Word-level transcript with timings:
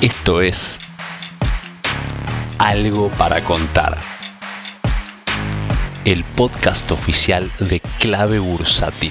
Esto 0.00 0.40
es 0.42 0.78
Algo 2.60 3.08
para 3.18 3.40
contar. 3.40 3.98
El 6.04 6.22
podcast 6.22 6.88
oficial 6.92 7.50
de 7.58 7.80
Clave 7.98 8.38
Bursátil. 8.38 9.10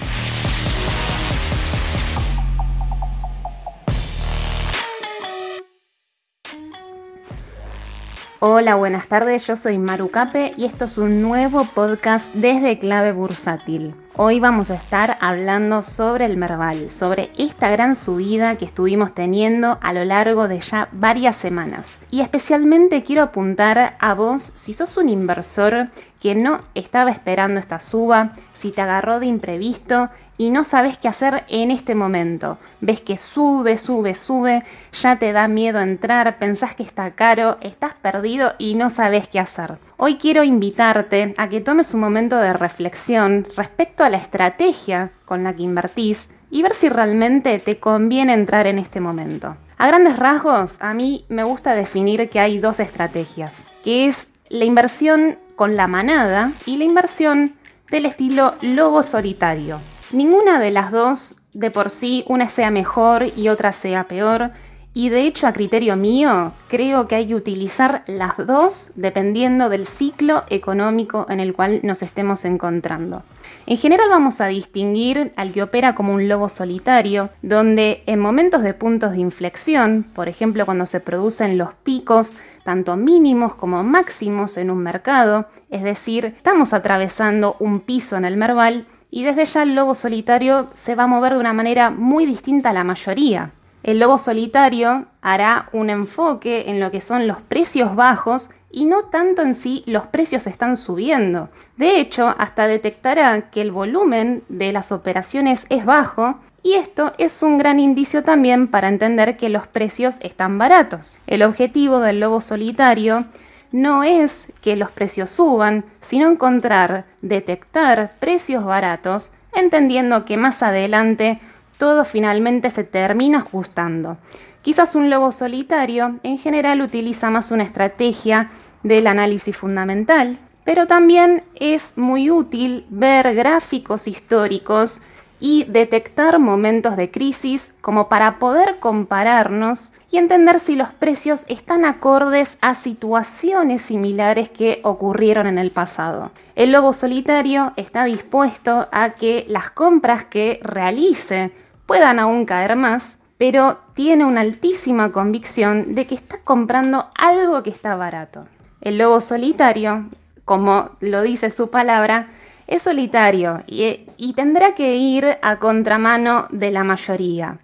Hola, 8.39 8.75
buenas 8.75 9.09
tardes, 9.09 9.45
yo 9.45 9.57
soy 9.57 9.77
Maru 9.77 10.09
Cape 10.09 10.53
y 10.55 10.63
esto 10.63 10.85
es 10.85 10.97
un 10.97 11.21
nuevo 11.21 11.65
podcast 11.65 12.33
desde 12.33 12.79
Clave 12.79 13.11
Bursátil. 13.11 13.93
Hoy 14.19 14.39
vamos 14.39 14.71
a 14.71 14.73
estar 14.73 15.15
hablando 15.21 15.83
sobre 15.83 16.25
el 16.25 16.37
Merval, 16.37 16.89
sobre 16.89 17.29
esta 17.37 17.69
gran 17.69 17.95
subida 17.95 18.57
que 18.57 18.65
estuvimos 18.65 19.13
teniendo 19.13 19.77
a 19.79 19.93
lo 19.93 20.03
largo 20.05 20.47
de 20.47 20.59
ya 20.59 20.89
varias 20.91 21.35
semanas. 21.35 21.99
Y 22.09 22.21
especialmente 22.21 23.03
quiero 23.03 23.21
apuntar 23.21 23.95
a 23.99 24.13
vos 24.15 24.41
si 24.55 24.73
sos 24.73 24.97
un 24.97 25.09
inversor 25.09 25.89
que 26.19 26.35
no 26.35 26.61
estaba 26.75 27.11
esperando 27.11 27.59
esta 27.59 27.79
suba, 27.79 28.33
si 28.53 28.71
te 28.71 28.81
agarró 28.81 29.19
de 29.19 29.27
imprevisto 29.27 30.09
y 30.37 30.51
no 30.51 30.63
sabes 30.63 30.97
qué 30.97 31.07
hacer 31.07 31.43
en 31.47 31.71
este 31.71 31.95
momento. 31.95 32.57
Ves 32.79 33.01
que 33.01 33.17
sube, 33.17 33.77
sube, 33.77 34.15
sube, 34.15 34.63
ya 34.93 35.17
te 35.17 35.31
da 35.31 35.47
miedo 35.47 35.79
entrar, 35.79 36.37
pensás 36.37 36.75
que 36.75 36.83
está 36.83 37.11
caro, 37.11 37.57
estás 37.61 37.93
perdido 37.95 38.53
y 38.57 38.75
no 38.75 38.89
sabes 38.89 39.27
qué 39.27 39.39
hacer. 39.39 39.77
Hoy 39.97 40.17
quiero 40.17 40.43
invitarte 40.43 41.33
a 41.37 41.49
que 41.49 41.61
tomes 41.61 41.93
un 41.93 42.01
momento 42.01 42.37
de 42.37 42.53
reflexión 42.53 43.47
respecto 43.55 44.03
a 44.03 44.09
la 44.09 44.17
estrategia 44.17 45.11
con 45.25 45.43
la 45.43 45.55
que 45.55 45.63
invertís 45.63 46.29
y 46.49 46.61
ver 46.61 46.73
si 46.73 46.87
realmente 46.89 47.59
te 47.59 47.79
conviene 47.79 48.33
entrar 48.33 48.67
en 48.67 48.79
este 48.79 48.99
momento. 48.99 49.57
A 49.77 49.87
grandes 49.87 50.17
rasgos, 50.17 50.81
a 50.81 50.93
mí 50.93 51.25
me 51.29 51.43
gusta 51.43 51.75
definir 51.75 52.29
que 52.29 52.39
hay 52.39 52.59
dos 52.59 52.79
estrategias, 52.79 53.67
que 53.83 54.07
es 54.07 54.31
la 54.49 54.65
inversión 54.65 55.37
con 55.57 55.75
la 55.75 55.87
manada 55.87 56.53
y 56.65 56.77
la 56.77 56.85
inversión 56.85 57.55
del 57.91 58.05
estilo 58.05 58.53
lobo 58.61 59.03
solitario. 59.03 59.81
Ninguna 60.11 60.59
de 60.59 60.71
las 60.71 60.91
dos 60.91 61.41
de 61.51 61.71
por 61.71 61.89
sí, 61.89 62.23
una 62.27 62.47
sea 62.47 62.71
mejor 62.71 63.25
y 63.35 63.49
otra 63.49 63.73
sea 63.73 64.05
peor, 64.05 64.51
y 64.93 65.09
de 65.09 65.21
hecho 65.21 65.47
a 65.47 65.53
criterio 65.53 65.95
mío, 65.95 66.53
creo 66.67 67.07
que 67.07 67.15
hay 67.15 67.27
que 67.27 67.35
utilizar 67.35 68.03
las 68.07 68.37
dos 68.37 68.91
dependiendo 68.95 69.69
del 69.69 69.85
ciclo 69.85 70.43
económico 70.49 71.25
en 71.29 71.39
el 71.39 71.53
cual 71.53 71.81
nos 71.83 72.01
estemos 72.01 72.45
encontrando. 72.45 73.23
En 73.67 73.77
general 73.77 74.09
vamos 74.09 74.39
a 74.39 74.47
distinguir 74.47 75.33
al 75.35 75.51
que 75.51 75.61
opera 75.61 75.93
como 75.93 76.13
un 76.13 76.29
lobo 76.29 76.47
solitario, 76.47 77.29
donde 77.41 78.01
en 78.05 78.19
momentos 78.19 78.61
de 78.63 78.73
puntos 78.73 79.11
de 79.11 79.19
inflexión, 79.19 80.03
por 80.15 80.29
ejemplo 80.29 80.65
cuando 80.65 80.85
se 80.85 80.99
producen 80.99 81.57
los 81.57 81.73
picos, 81.73 82.37
tanto 82.67 82.97
mínimos 82.97 83.55
como 83.55 83.81
máximos 83.81 84.57
en 84.57 84.69
un 84.69 84.79
mercado, 84.79 85.45
es 85.69 85.83
decir, 85.83 86.25
estamos 86.25 86.73
atravesando 86.73 87.55
un 87.59 87.79
piso 87.79 88.17
en 88.17 88.25
el 88.25 88.35
Merval, 88.35 88.87
y 89.09 89.23
desde 89.23 89.45
ya 89.45 89.63
el 89.63 89.73
lobo 89.73 89.95
solitario 89.95 90.67
se 90.73 90.93
va 90.93 91.03
a 91.03 91.07
mover 91.07 91.31
de 91.31 91.39
una 91.39 91.53
manera 91.53 91.91
muy 91.91 92.25
distinta 92.25 92.71
a 92.71 92.73
la 92.73 92.83
mayoría. 92.83 93.51
El 93.83 93.99
lobo 93.99 94.17
solitario 94.17 95.05
hará 95.21 95.69
un 95.71 95.89
enfoque 95.89 96.69
en 96.69 96.81
lo 96.81 96.91
que 96.91 96.99
son 96.99 97.25
los 97.25 97.37
precios 97.37 97.95
bajos 97.95 98.49
y 98.71 98.85
no 98.85 99.03
tanto 99.03 99.41
en 99.41 99.55
si 99.55 99.83
los 99.85 100.07
precios 100.07 100.47
están 100.47 100.77
subiendo. 100.77 101.49
De 101.77 101.99
hecho, 101.99 102.33
hasta 102.37 102.67
detectará 102.67 103.49
que 103.49 103.61
el 103.61 103.71
volumen 103.71 104.43
de 104.49 104.71
las 104.71 104.91
operaciones 104.91 105.65
es 105.69 105.85
bajo 105.85 106.39
y 106.63 106.73
esto 106.73 107.13
es 107.17 107.43
un 107.43 107.57
gran 107.57 107.79
indicio 107.79 108.23
también 108.23 108.67
para 108.67 108.89
entender 108.89 109.37
que 109.37 109.49
los 109.49 109.67
precios 109.67 110.17
están 110.21 110.57
baratos. 110.57 111.17
El 111.27 111.43
objetivo 111.43 111.99
del 111.99 112.19
lobo 112.19 112.41
solitario 112.41 113.25
no 113.71 114.03
es 114.03 114.47
que 114.61 114.75
los 114.75 114.91
precios 114.91 115.29
suban, 115.29 115.85
sino 116.01 116.29
encontrar, 116.29 117.05
detectar 117.21 118.11
precios 118.19 118.65
baratos, 118.65 119.31
entendiendo 119.53 120.25
que 120.25 120.37
más 120.37 120.61
adelante 120.63 121.39
todo 121.77 122.05
finalmente 122.05 122.71
se 122.71 122.83
termina 122.83 123.39
ajustando. 123.39 124.17
Quizás 124.61 124.95
un 124.95 125.09
lobo 125.09 125.31
solitario 125.31 126.19
en 126.23 126.37
general 126.37 126.81
utiliza 126.81 127.29
más 127.29 127.51
una 127.51 127.63
estrategia 127.63 128.49
del 128.87 129.07
análisis 129.07 129.55
fundamental, 129.55 130.37
pero 130.63 130.87
también 130.87 131.43
es 131.55 131.93
muy 131.95 132.29
útil 132.29 132.85
ver 132.89 133.33
gráficos 133.35 134.07
históricos 134.07 135.01
y 135.39 135.65
detectar 135.65 136.39
momentos 136.39 136.97
de 136.97 137.11
crisis 137.11 137.73
como 137.81 138.09
para 138.09 138.39
poder 138.39 138.79
compararnos 138.79 139.91
y 140.09 140.17
entender 140.17 140.59
si 140.59 140.75
los 140.75 140.89
precios 140.89 141.45
están 141.47 141.85
acordes 141.85 142.57
a 142.61 142.73
situaciones 142.73 143.81
similares 143.81 144.49
que 144.49 144.79
ocurrieron 144.83 145.47
en 145.47 145.57
el 145.57 145.71
pasado. 145.71 146.31
El 146.55 146.71
lobo 146.71 146.93
solitario 146.93 147.73
está 147.75 148.05
dispuesto 148.05 148.87
a 148.91 149.11
que 149.11 149.45
las 149.47 149.69
compras 149.69 150.25
que 150.25 150.59
realice 150.63 151.51
puedan 151.85 152.19
aún 152.19 152.45
caer 152.45 152.75
más, 152.75 153.19
pero 153.37 153.79
tiene 153.93 154.25
una 154.25 154.41
altísima 154.41 155.11
convicción 155.11 155.93
de 155.93 156.07
que 156.07 156.15
está 156.15 156.39
comprando 156.43 157.07
algo 157.15 157.61
que 157.63 157.69
está 157.69 157.95
barato. 157.95 158.47
El 158.81 158.97
lobo 158.97 159.21
solitario, 159.21 160.05
como 160.45 160.91
lo 160.99 161.21
dice 161.21 161.49
su 161.49 161.69
palabra, 161.69 162.27
es 162.67 162.81
solitario 162.81 163.63
y, 163.65 164.33
tendrá 164.35 164.75
que 164.75 164.95
ir 164.95 165.37
a 165.41 165.57
contramano 165.57 166.47
de 166.51 166.71
la 166.71 166.83
mayoría. 166.83 167.57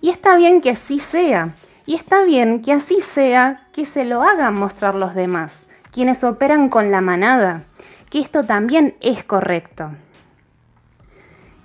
Y 0.00 0.10
está 0.10 0.36
bien 0.36 0.60
que 0.60 0.70
así 0.70 0.98
sea, 0.98 1.54
y 1.86 1.94
está 1.94 2.24
bien 2.24 2.62
que 2.62 2.72
así 2.72 3.00
sea, 3.00 3.68
que 3.72 3.86
se 3.86 4.04
lo 4.04 4.22
hagan 4.22 4.54
mostrar 4.54 4.94
los 4.94 5.14
demás, 5.14 5.68
quienes 5.92 6.24
operan 6.24 6.68
con 6.68 6.90
la 6.90 7.00
manada, 7.00 7.62
que 8.10 8.20
esto 8.20 8.44
también 8.44 8.96
es 9.00 9.24
correcto. 9.24 9.90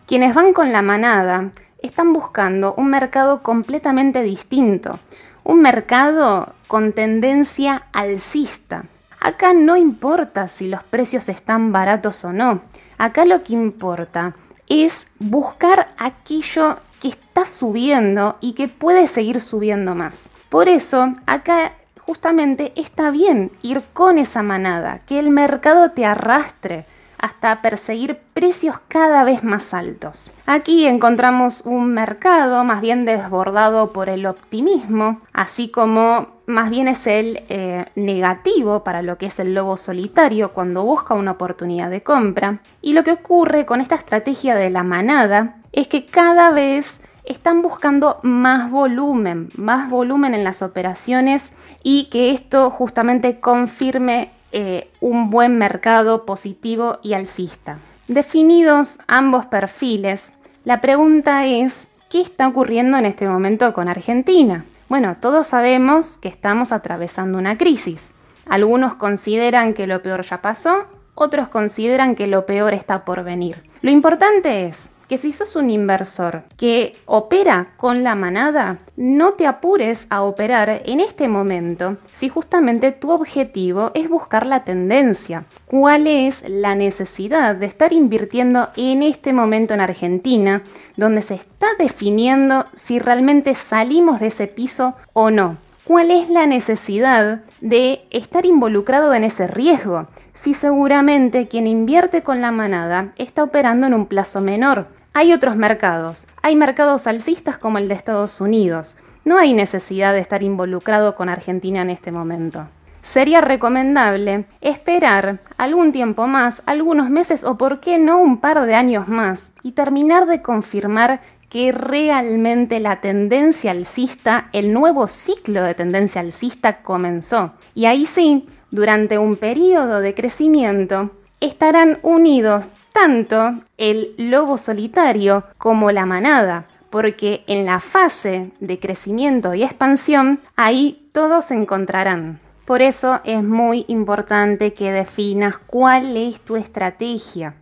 Quienes 0.06 0.36
van 0.36 0.54
con 0.54 0.72
la 0.72 0.84
manada 0.84 1.52
están 1.80 2.14
buscando 2.14 2.76
un 2.76 2.90
mercado 2.90 3.42
completamente 3.42 4.22
distinto, 4.22 5.00
un 5.46 5.62
mercado 5.62 6.54
con 6.68 6.92
tendencia 6.92 7.84
alcista. 7.94 8.86
Acá 9.22 9.54
no 9.54 9.78
importa 9.78 10.48
si 10.48 10.68
los 10.68 10.84
precios 10.84 11.30
están 11.30 11.72
baratos 11.72 12.26
o 12.26 12.34
no, 12.34 12.62
acá 12.98 13.26
lo 13.26 13.44
que 13.44 13.54
importa 13.54 14.36
es 14.68 15.08
buscar 15.20 15.88
aquello 15.98 16.78
que 17.00 17.10
está 17.10 17.46
subiendo 17.46 18.38
y 18.42 18.54
que 18.54 18.68
puede 18.68 19.08
seguir 19.08 19.40
subiendo 19.40 19.94
más. 19.94 20.30
Por 20.50 20.68
eso, 20.68 21.16
acá 21.28 21.74
justamente 22.00 22.74
está 22.76 23.12
bien 23.12 23.52
ir 23.62 23.84
con 23.94 24.18
esa 24.18 24.42
manada, 24.42 25.00
que 25.06 25.20
el 25.20 25.30
mercado 25.30 25.92
te 25.92 26.06
arrastre 26.06 26.86
hasta 27.26 27.64
perseguir 27.64 28.20
precios 28.34 28.76
cada 28.88 29.24
vez 29.24 29.44
más 29.44 29.74
altos. 29.74 30.30
Aquí 30.46 30.86
encontramos 30.86 31.62
un 31.66 31.92
mercado 31.92 32.64
más 32.64 32.82
bien 32.82 33.04
desbordado 33.04 33.92
por 33.92 34.10
el 34.10 34.28
optimismo, 34.28 35.22
así 35.34 35.70
como 35.70 36.28
más 36.46 36.70
bien 36.70 36.88
es 36.88 37.08
el 37.08 37.42
eh, 37.50 37.88
negativo 37.96 38.84
para 38.84 39.02
lo 39.02 39.18
que 39.18 39.26
es 39.26 39.40
el 39.40 39.56
lobo 39.56 39.76
solitario 39.76 40.54
cuando 40.54 40.84
busca 40.84 41.16
una 41.16 41.32
oportunidad 41.32 41.90
de 41.90 42.04
compra. 42.04 42.60
Y 42.84 42.94
lo 42.94 43.04
que 43.04 43.14
ocurre 43.14 43.66
con 43.66 43.82
esta 43.82 43.96
estrategia 43.96 44.54
de 44.54 44.70
la 44.70 44.84
manada 44.84 45.56
es 45.72 45.88
que 45.88 46.06
cada 46.06 46.52
vez 46.52 47.02
están 47.24 47.64
buscando 47.64 48.20
más 48.22 48.70
volumen, 48.70 49.50
más 49.58 49.90
volumen 49.90 50.36
en 50.36 50.44
las 50.44 50.62
operaciones 50.62 51.54
y 51.82 52.06
que 52.12 52.30
esto 52.30 52.70
justamente 52.70 53.40
confirme 53.40 54.30
eh, 54.58 54.90
un 55.02 55.32
buen 55.32 55.58
mercado 55.58 56.26
positivo 56.26 57.00
y 57.04 57.12
alcista. 57.12 57.80
Definidos 58.08 59.00
ambos 59.06 59.48
perfiles, 59.48 60.32
la 60.64 60.80
pregunta 60.80 61.46
es, 61.46 61.90
¿qué 62.10 62.22
está 62.22 62.48
ocurriendo 62.48 62.98
en 62.98 63.06
este 63.06 63.28
momento 63.28 63.74
con 63.74 63.90
Argentina? 63.90 64.64
Bueno, 64.88 65.18
todos 65.20 65.48
sabemos 65.48 66.16
que 66.16 66.30
estamos 66.30 66.72
atravesando 66.72 67.38
una 67.38 67.58
crisis. 67.58 68.12
Algunos 68.48 68.94
consideran 68.94 69.74
que 69.74 69.88
lo 69.88 70.02
peor 70.02 70.22
ya 70.22 70.42
pasó, 70.42 70.86
otros 71.16 71.50
consideran 71.50 72.16
que 72.16 72.28
lo 72.28 72.46
peor 72.46 72.74
está 72.74 73.04
por 73.04 73.26
venir. 73.26 73.62
Lo 73.82 73.92
importante 73.92 74.68
es 74.68 74.90
que 75.08 75.18
si 75.18 75.32
sos 75.32 75.56
un 75.56 75.70
inversor 75.70 76.44
que 76.58 76.96
opera 77.06 77.74
con 77.78 78.04
la 78.04 78.16
manada, 78.16 78.80
no 78.96 79.34
te 79.34 79.48
apures 79.48 80.08
a 80.10 80.22
operar 80.22 80.82
en 80.86 81.00
este 81.00 81.28
momento 81.28 81.98
si 82.12 82.30
justamente 82.30 82.92
tu 82.92 83.12
objetivo 83.12 83.92
es 83.94 84.10
buscar 84.10 84.46
la 84.46 84.64
tendencia. 84.64 85.46
¿Cuál 85.68 86.08
es 86.08 86.44
la 86.48 86.76
necesidad 86.76 87.56
de 87.56 87.66
estar 87.66 87.94
invirtiendo 87.94 88.70
en 88.76 89.04
este 89.04 89.34
momento 89.34 89.74
en 89.74 89.82
Argentina, 89.82 90.64
donde 90.98 91.22
se 91.22 91.36
está 91.36 91.68
definiendo 91.78 92.66
si 92.74 93.00
realmente 93.00 93.56
salimos 93.56 94.20
de 94.20 94.28
ese 94.28 94.48
piso 94.48 94.96
o 95.14 95.30
no? 95.30 95.58
¿Cuál 95.86 96.10
es 96.10 96.30
la 96.32 96.48
necesidad 96.48 97.42
de 97.66 98.08
estar 98.12 98.46
involucrado 98.46 99.14
en 99.14 99.24
ese 99.24 99.48
riesgo? 99.48 100.08
Si 100.34 100.54
seguramente 100.54 101.48
quien 101.48 101.68
invierte 101.68 102.24
con 102.24 102.40
la 102.40 102.52
manada 102.52 103.12
está 103.18 103.44
operando 103.44 103.88
en 103.88 103.94
un 103.94 104.06
plazo 104.06 104.40
menor. 104.40 104.88
Hay 105.14 105.34
otros 105.34 105.56
mercados. 105.56 106.28
Hay 106.42 106.56
mercados 106.56 107.08
alcistas 107.08 107.58
como 107.58 107.78
el 107.78 107.88
de 107.88 107.96
Estados 107.96 108.40
Unidos, 108.40 108.96
no 109.26 109.40
hay 109.40 109.54
necesidad 109.54 110.14
de 110.14 110.20
estar 110.20 110.44
involucrado 110.44 111.16
con 111.16 111.30
Argentina 111.30 111.82
en 111.82 111.90
este 111.90 112.12
momento. 112.12 112.68
Sería 113.02 113.42
recomendable 113.42 114.46
esperar 114.62 115.40
algún 115.58 115.92
tiempo 115.92 116.28
más, 116.28 116.62
algunos 116.68 117.10
meses 117.10 117.44
o 117.44 117.58
por 117.58 117.80
qué 117.80 117.98
no 117.98 118.20
un 118.20 118.40
par 118.40 118.64
de 118.68 118.76
años 118.76 119.08
más 119.08 119.52
y 119.64 119.72
terminar 119.72 120.28
de 120.28 120.44
confirmar 120.44 121.22
que 121.56 121.72
realmente 121.72 122.82
la 122.82 123.00
tendencia 123.00 123.72
alcista, 123.72 124.50
el 124.52 124.74
nuevo 124.74 125.08
ciclo 125.08 125.64
de 125.64 125.74
tendencia 125.74 126.20
alcista 126.20 126.82
comenzó. 126.82 127.54
Y 127.74 127.86
ahí 127.86 128.06
sí, 128.06 128.46
durante 128.72 129.18
un 129.18 129.38
periodo 129.38 130.02
de 130.02 130.14
crecimiento, 130.14 131.12
estarán 131.40 132.00
unidos 132.02 132.66
tanto 132.92 133.54
el 133.78 134.16
lobo 134.18 134.58
solitario 134.58 135.46
como 135.58 135.92
la 135.92 136.06
manada, 136.06 136.68
porque 136.90 137.46
en 137.48 137.66
la 137.66 137.80
fase 137.80 138.52
de 138.60 138.78
crecimiento 138.78 139.54
y 139.54 139.64
expansión, 139.64 140.42
ahí 140.58 141.08
todos 141.14 141.46
se 141.46 141.54
encontrarán. 141.54 142.42
Por 142.66 142.82
eso 142.82 143.22
es 143.24 143.42
muy 143.42 143.86
importante 143.88 144.74
que 144.74 144.92
definas 144.92 145.58
cuál 145.58 146.18
es 146.18 146.42
tu 146.42 146.58
estrategia. 146.58 147.56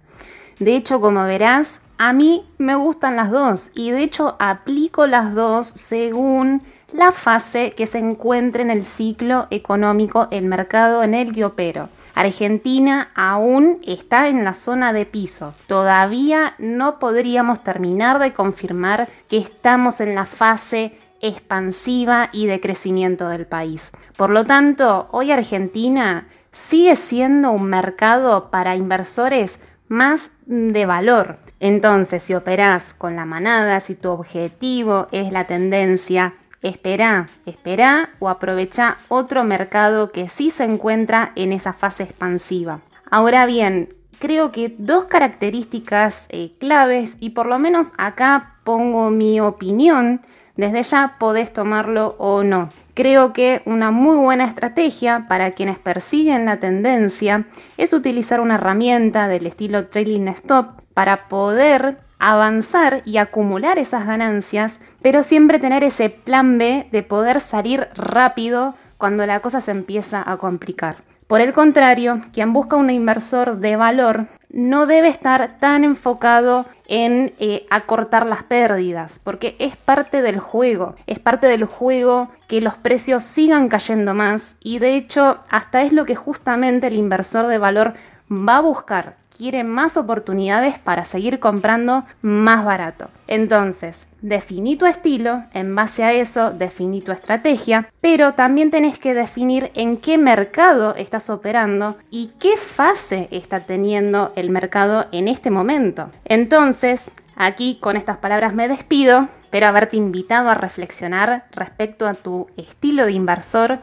De 0.57 0.75
hecho, 0.75 0.99
como 0.99 1.25
verás, 1.25 1.81
a 2.05 2.11
mí 2.11 2.45
me 2.57 2.75
gustan 2.75 3.15
las 3.15 3.31
dos 3.31 3.71
y 3.75 3.91
de 3.91 4.03
hecho 4.03 4.35
aplico 4.37 5.07
las 5.07 5.33
dos 5.33 5.67
según 5.67 6.61
la 6.91 7.13
fase 7.13 7.71
que 7.71 7.87
se 7.87 7.97
encuentre 7.97 8.61
en 8.61 8.71
el 8.71 8.83
ciclo 8.83 9.47
económico, 9.51 10.27
el 10.29 10.43
mercado 10.43 11.01
en 11.03 11.13
el 11.13 11.33
que 11.33 11.45
opero. 11.45 11.87
Argentina 12.13 13.09
aún 13.15 13.79
está 13.87 14.27
en 14.27 14.43
la 14.43 14.53
zona 14.53 14.91
de 14.91 15.05
piso. 15.05 15.53
Todavía 15.65 16.55
no 16.57 16.99
podríamos 16.99 17.63
terminar 17.63 18.19
de 18.19 18.33
confirmar 18.33 19.07
que 19.29 19.37
estamos 19.37 20.01
en 20.01 20.13
la 20.13 20.25
fase 20.25 20.99
expansiva 21.21 22.27
y 22.33 22.47
de 22.47 22.59
crecimiento 22.59 23.29
del 23.29 23.45
país. 23.45 23.93
Por 24.17 24.29
lo 24.29 24.43
tanto, 24.43 25.07
hoy 25.11 25.31
Argentina 25.31 26.27
sigue 26.51 26.97
siendo 26.97 27.51
un 27.51 27.63
mercado 27.63 28.51
para 28.51 28.75
inversores 28.75 29.57
más 29.93 30.31
de 30.45 30.85
valor. 30.85 31.37
Entonces, 31.59 32.23
si 32.23 32.33
operás 32.33 32.93
con 32.93 33.15
la 33.15 33.25
manada, 33.25 33.79
si 33.79 33.95
tu 33.95 34.09
objetivo 34.09 35.07
es 35.11 35.31
la 35.31 35.45
tendencia 35.45 36.33
espera, 36.61 37.27
espera 37.45 38.09
o 38.19 38.29
aprovecha 38.29 38.97
otro 39.07 39.43
mercado 39.43 40.11
que 40.11 40.29
sí 40.29 40.49
se 40.49 40.63
encuentra 40.63 41.31
en 41.35 41.53
esa 41.53 41.73
fase 41.73 42.03
expansiva. 42.03 42.81
Ahora 43.11 43.45
bien, 43.45 43.89
creo 44.19 44.51
que 44.51 44.73
dos 44.77 45.05
características 45.05 46.27
eh, 46.29 46.51
claves 46.59 47.17
y 47.19 47.31
por 47.31 47.45
lo 47.45 47.59
menos 47.59 47.93
acá 47.97 48.55
pongo 48.63 49.11
mi 49.11 49.39
opinión, 49.39 50.21
desde 50.55 50.83
ya 50.83 51.15
podés 51.19 51.51
tomarlo 51.51 52.15
o 52.17 52.43
no. 52.43 52.69
Creo 52.93 53.33
que 53.33 53.61
una 53.65 53.89
muy 53.91 54.17
buena 54.17 54.45
estrategia 54.45 55.25
para 55.27 55.51
quienes 55.51 55.79
persiguen 55.79 56.45
la 56.45 56.57
tendencia 56.57 57.45
es 57.77 57.91
utilizar 57.93 58.39
una 58.39 58.55
herramienta 58.55 59.27
del 59.27 59.47
estilo 59.47 59.87
trailing 59.87 60.27
stop 60.27 60.81
para 60.93 61.27
poder 61.27 61.97
avanzar 62.19 63.01
y 63.03 63.17
acumular 63.17 63.79
esas 63.79 64.05
ganancias, 64.05 64.79
pero 65.01 65.23
siempre 65.23 65.59
tener 65.59 65.83
ese 65.83 66.09
plan 66.09 66.57
B 66.57 66.87
de 66.91 67.03
poder 67.03 67.41
salir 67.41 67.87
rápido 67.95 68.75
cuando 68.97 69.25
la 69.25 69.39
cosa 69.41 69.59
se 69.59 69.71
empieza 69.71 70.23
a 70.25 70.37
complicar. 70.37 70.97
Por 71.27 71.41
el 71.41 71.51
contrario, 71.51 72.21
quien 72.31 72.53
busca 72.53 72.75
un 72.75 72.89
inversor 72.89 73.57
de 73.57 73.75
valor 73.75 74.27
no 74.53 74.85
debe 74.85 75.09
estar 75.09 75.57
tan 75.59 75.83
enfocado 75.83 76.65
en 76.87 77.33
eh, 77.39 77.65
acortar 77.71 78.27
las 78.27 78.43
pérdidas, 78.43 79.19
porque 79.19 79.55
es 79.57 79.75
parte 79.75 80.21
del 80.21 80.39
juego, 80.39 80.95
es 81.07 81.19
parte 81.19 81.47
del 81.47 81.65
juego 81.65 82.29
que 82.47 82.61
los 82.61 82.75
precios 82.75 83.23
sigan 83.23 83.67
cayendo 83.67 84.13
más 84.13 84.55
y 84.61 84.77
de 84.79 84.95
hecho 84.95 85.39
hasta 85.49 85.81
es 85.81 85.91
lo 85.91 86.05
que 86.05 86.15
justamente 86.15 86.87
el 86.87 86.95
inversor 86.95 87.47
de 87.47 87.57
valor 87.57 87.95
va 88.31 88.57
a 88.57 88.61
buscar, 88.61 89.17
quiere 89.43 89.65
más 89.65 89.97
oportunidades 89.97 90.79
para 90.79 91.03
seguir 91.03 91.41
comprando 91.41 92.05
más 92.21 92.63
barato. 92.63 93.09
Entonces, 93.27 94.07
definí 94.21 94.77
tu 94.77 94.85
estilo, 94.85 95.43
en 95.53 95.75
base 95.75 96.05
a 96.05 96.13
eso 96.13 96.51
definí 96.51 97.01
tu 97.01 97.11
estrategia, 97.11 97.89
pero 97.99 98.35
también 98.35 98.71
tenés 98.71 98.99
que 98.99 99.13
definir 99.13 99.69
en 99.73 99.97
qué 99.97 100.17
mercado 100.17 100.95
estás 100.95 101.29
operando 101.29 101.97
y 102.09 102.31
qué 102.39 102.55
fase 102.55 103.27
está 103.31 103.59
teniendo 103.59 104.31
el 104.37 104.49
mercado 104.49 105.07
en 105.11 105.27
este 105.27 105.51
momento. 105.51 106.09
Entonces, 106.23 107.11
aquí 107.35 107.79
con 107.81 107.97
estas 107.97 108.19
palabras 108.19 108.53
me 108.53 108.69
despido, 108.69 109.27
pero 109.49 109.67
haberte 109.67 109.97
invitado 109.97 110.51
a 110.51 110.55
reflexionar 110.55 111.47
respecto 111.51 112.07
a 112.07 112.13
tu 112.13 112.47
estilo 112.55 113.05
de 113.05 113.11
inversor 113.11 113.79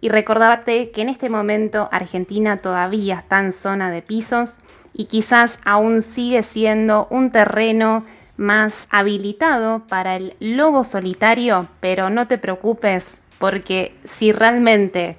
y 0.00 0.08
recordarte 0.08 0.90
que 0.90 1.02
en 1.02 1.10
este 1.10 1.28
momento 1.28 1.90
Argentina 1.92 2.56
todavía 2.56 3.16
está 3.16 3.40
en 3.40 3.52
zona 3.52 3.90
de 3.90 4.00
pisos 4.00 4.60
y 4.92 5.06
quizás 5.06 5.58
aún 5.64 6.02
sigue 6.02 6.42
siendo 6.42 7.06
un 7.10 7.30
terreno 7.30 8.04
más 8.36 8.88
habilitado 8.90 9.80
para 9.88 10.16
el 10.16 10.34
lobo 10.40 10.84
solitario, 10.84 11.68
pero 11.80 12.10
no 12.10 12.26
te 12.26 12.38
preocupes 12.38 13.18
porque 13.38 13.96
si 14.04 14.32
realmente 14.32 15.16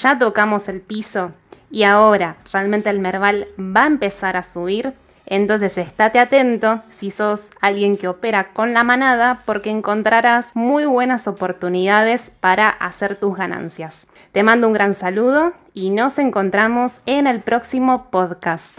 ya 0.00 0.18
tocamos 0.18 0.68
el 0.68 0.80
piso 0.80 1.32
y 1.70 1.82
ahora 1.82 2.36
realmente 2.52 2.90
el 2.90 3.00
merval 3.00 3.48
va 3.58 3.84
a 3.84 3.86
empezar 3.86 4.36
a 4.36 4.42
subir, 4.42 4.94
entonces 5.26 5.76
estate 5.76 6.20
atento 6.20 6.82
si 6.88 7.10
sos 7.10 7.50
alguien 7.60 7.96
que 7.96 8.08
opera 8.08 8.52
con 8.52 8.72
la 8.72 8.84
manada 8.84 9.42
porque 9.44 9.70
encontrarás 9.70 10.54
muy 10.54 10.84
buenas 10.84 11.26
oportunidades 11.26 12.30
para 12.40 12.68
hacer 12.68 13.16
tus 13.16 13.36
ganancias. 13.36 14.06
Te 14.30 14.44
mando 14.44 14.68
un 14.68 14.72
gran 14.72 14.94
saludo 14.94 15.52
y 15.74 15.90
nos 15.90 16.18
encontramos 16.18 17.00
en 17.06 17.26
el 17.26 17.40
próximo 17.40 18.08
podcast. 18.10 18.78